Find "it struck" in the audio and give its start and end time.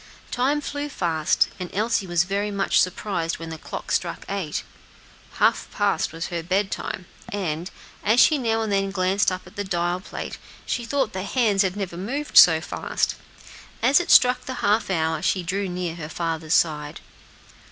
13.99-14.45